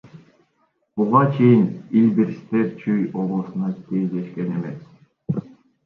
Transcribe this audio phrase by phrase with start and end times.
[0.99, 1.67] Буга чейин
[2.01, 5.43] илбирстер Чүй облусунда кездешкен эмес.